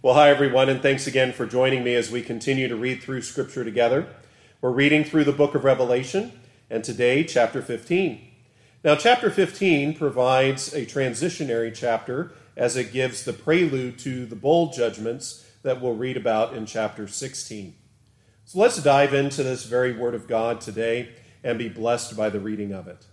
Well, 0.00 0.14
hi, 0.14 0.30
everyone, 0.30 0.68
and 0.68 0.80
thanks 0.80 1.08
again 1.08 1.32
for 1.32 1.44
joining 1.44 1.82
me 1.82 1.96
as 1.96 2.08
we 2.08 2.22
continue 2.22 2.68
to 2.68 2.76
read 2.76 3.02
through 3.02 3.22
Scripture 3.22 3.64
together. 3.64 4.06
We're 4.60 4.70
reading 4.70 5.02
through 5.02 5.24
the 5.24 5.32
book 5.32 5.56
of 5.56 5.64
Revelation, 5.64 6.30
and 6.70 6.84
today, 6.84 7.24
chapter 7.24 7.60
15. 7.60 8.20
Now, 8.84 8.94
chapter 8.94 9.28
15 9.28 9.94
provides 9.94 10.72
a 10.72 10.86
transitionary 10.86 11.74
chapter 11.74 12.30
as 12.56 12.76
it 12.76 12.92
gives 12.92 13.24
the 13.24 13.32
prelude 13.32 13.98
to 13.98 14.24
the 14.24 14.36
bowl 14.36 14.70
judgments 14.70 15.44
that 15.64 15.80
we'll 15.80 15.96
read 15.96 16.16
about 16.16 16.54
in 16.54 16.64
chapter 16.64 17.08
16. 17.08 17.74
So 18.44 18.60
let's 18.60 18.80
dive 18.80 19.12
into 19.12 19.42
this 19.42 19.64
very 19.64 19.98
word 19.98 20.14
of 20.14 20.28
God 20.28 20.60
today 20.60 21.08
and 21.42 21.58
be 21.58 21.68
blessed 21.68 22.16
by 22.16 22.30
the 22.30 22.38
reading 22.38 22.72
of 22.72 22.86
it. 22.86 23.04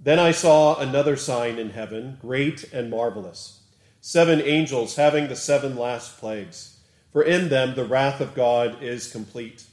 Then 0.00 0.18
I 0.18 0.32
saw 0.32 0.80
another 0.80 1.14
sign 1.14 1.60
in 1.60 1.70
heaven, 1.70 2.18
great 2.20 2.64
and 2.72 2.90
marvelous 2.90 3.59
seven 4.00 4.40
angels 4.40 4.96
having 4.96 5.28
the 5.28 5.36
seven 5.36 5.76
last 5.76 6.18
plagues, 6.18 6.78
for 7.12 7.22
in 7.22 7.48
them 7.48 7.74
the 7.74 7.84
wrath 7.84 8.20
of 8.20 8.34
God 8.34 8.82
is 8.82 9.10
complete. 9.10 9.64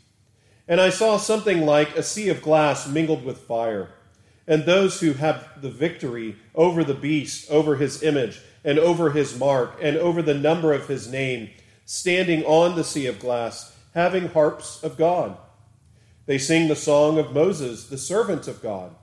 And 0.67 0.81
I 0.81 0.89
saw 0.89 1.17
something 1.17 1.65
like 1.65 1.95
a 1.95 2.03
sea 2.03 2.29
of 2.29 2.41
glass 2.41 2.87
mingled 2.87 3.23
with 3.23 3.39
fire, 3.39 3.89
and 4.47 4.65
those 4.65 4.99
who 4.99 5.13
have 5.13 5.61
the 5.61 5.69
victory 5.69 6.35
over 6.55 6.83
the 6.83 6.93
beast, 6.93 7.49
over 7.49 7.75
his 7.77 8.03
image, 8.03 8.41
and 8.63 8.77
over 8.77 9.11
his 9.11 9.37
mark, 9.37 9.77
and 9.81 9.95
over 9.97 10.21
the 10.21 10.33
number 10.33 10.73
of 10.73 10.87
his 10.87 11.09
name, 11.09 11.49
standing 11.85 12.43
on 12.43 12.75
the 12.75 12.83
sea 12.83 13.05
of 13.05 13.19
glass, 13.19 13.77
having 13.93 14.27
harps 14.29 14.83
of 14.83 14.97
God. 14.97 15.37
They 16.25 16.37
sing 16.37 16.67
the 16.67 16.75
song 16.75 17.17
of 17.17 17.33
Moses, 17.33 17.87
the 17.87 17.97
servant 17.97 18.47
of 18.49 18.61
God, 18.61 18.93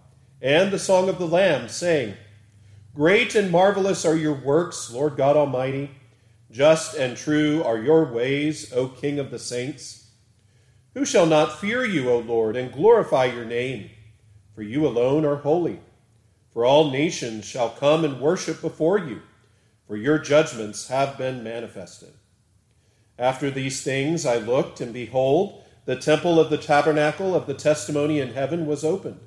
and 0.42 0.70
the 0.70 0.78
song 0.78 1.08
of 1.08 1.18
the 1.18 1.26
Lamb, 1.26 1.68
saying, 1.68 2.14
Great 2.94 3.34
and 3.34 3.50
marvelous 3.50 4.04
are 4.04 4.14
your 4.14 4.34
works, 4.34 4.88
Lord 4.88 5.16
God 5.16 5.36
Almighty. 5.36 5.90
Just 6.48 6.94
and 6.94 7.16
true 7.16 7.60
are 7.64 7.76
your 7.76 8.04
ways, 8.04 8.72
O 8.72 8.86
King 8.86 9.18
of 9.18 9.32
the 9.32 9.38
saints. 9.40 10.10
Who 10.94 11.04
shall 11.04 11.26
not 11.26 11.58
fear 11.58 11.84
you, 11.84 12.08
O 12.08 12.18
Lord, 12.18 12.56
and 12.56 12.72
glorify 12.72 13.24
your 13.24 13.44
name? 13.44 13.90
For 14.54 14.62
you 14.62 14.86
alone 14.86 15.24
are 15.24 15.34
holy. 15.34 15.80
For 16.52 16.64
all 16.64 16.92
nations 16.92 17.44
shall 17.44 17.70
come 17.70 18.04
and 18.04 18.20
worship 18.20 18.60
before 18.60 18.98
you, 18.98 19.22
for 19.88 19.96
your 19.96 20.20
judgments 20.20 20.86
have 20.86 21.18
been 21.18 21.42
manifested. 21.42 22.12
After 23.18 23.50
these 23.50 23.82
things 23.82 24.24
I 24.24 24.36
looked, 24.36 24.80
and 24.80 24.92
behold, 24.92 25.64
the 25.84 25.96
temple 25.96 26.38
of 26.38 26.48
the 26.48 26.58
tabernacle 26.58 27.34
of 27.34 27.48
the 27.48 27.54
testimony 27.54 28.20
in 28.20 28.34
heaven 28.34 28.66
was 28.66 28.84
opened. 28.84 29.18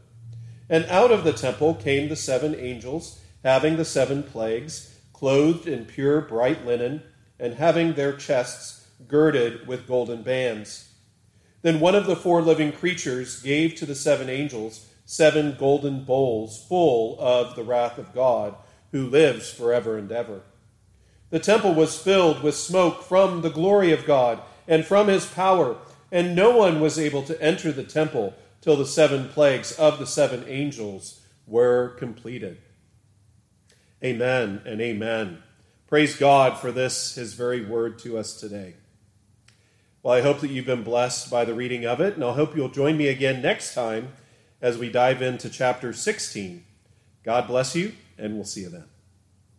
And 0.70 0.86
out 0.86 1.12
of 1.12 1.26
the 1.26 1.34
temple 1.34 1.76
came 1.76 2.08
the 2.08 2.16
seven 2.16 2.56
angels 2.56 3.20
having 3.48 3.78
the 3.78 3.86
seven 3.86 4.22
plagues, 4.22 4.94
clothed 5.14 5.70
in 5.70 5.86
pure 5.86 6.20
bright 6.20 6.66
linen, 6.66 7.02
and 7.40 7.53
having 7.53 7.94
their 7.94 8.12
chests 8.12 8.86
girded 9.08 9.66
with 9.66 9.88
golden 9.88 10.22
bands. 10.22 10.92
Then 11.62 11.80
one 11.80 11.95
of 11.95 12.08
the 12.08 12.16
four 12.18 12.42
living 12.42 12.73
creatures 12.73 13.42
gave 13.42 13.75
to 13.75 13.86
the 13.86 13.95
seven 13.95 14.30
angels 14.30 14.90
seven 15.06 15.56
golden 15.58 16.03
bowls 16.03 16.62
full 16.68 17.18
of 17.22 17.56
the 17.56 17.64
wrath 17.64 17.98
of 17.98 18.14
God, 18.14 18.53
who 18.92 19.08
lives 19.09 19.50
forever 19.50 19.98
and 19.98 20.12
ever. 20.12 20.42
The 21.30 21.40
temple 21.40 21.73
was 21.73 21.98
filled 21.98 22.44
with 22.44 22.53
smoke 22.53 23.02
from 23.02 23.44
the 23.44 23.50
glory 23.50 23.94
of 23.94 24.06
God 24.06 24.42
and 24.68 24.86
from 24.86 25.08
his 25.08 25.25
power, 25.25 25.78
and 26.12 26.36
no 26.36 26.58
one 26.58 26.81
was 26.81 27.00
able 27.00 27.23
to 27.23 27.42
enter 27.42 27.72
the 27.72 27.86
temple 27.86 28.34
till 28.59 28.75
the 28.75 28.86
seven 28.86 29.30
plagues 29.30 29.72
of 29.72 30.00
the 30.00 30.06
seven 30.06 30.44
angels 30.50 31.22
were 31.45 31.95
completed. 31.98 32.58
Amen 34.03 34.62
and 34.66 34.80
amen. 34.80 35.42
Praise 35.88 36.16
God 36.16 36.59
for 36.59 36.72
this, 36.72 37.16
his 37.16 37.34
very 37.34 37.66
word 37.66 37.98
to 38.00 38.17
us 38.17 38.40
today. 38.40 38.76
Well, 40.03 40.14
I 40.14 40.22
hope 40.22 40.42
that 40.42 40.52
you've 40.52 40.66
been 40.66 40.84
blessed 40.84 41.31
by 41.31 41.45
the 41.45 41.56
reading 41.56 41.86
of 41.86 42.00
it, 42.00 42.14
and 42.14 42.23
I 42.23 42.34
hope 42.34 42.56
you'll 42.56 42.70
join 42.70 42.95
me 42.95 43.08
again 43.08 43.42
next 43.42 43.73
time 43.73 44.13
as 44.62 44.78
we 44.78 44.91
dive 44.91 45.22
into 45.22 45.50
chapter 45.50 45.94
16. 45.94 46.63
God 47.24 47.47
bless 47.47 47.75
you, 47.75 47.94
and 48.18 48.35
we'll 48.35 48.46
see 48.46 48.62
you 48.62 48.69
then. 48.69 48.85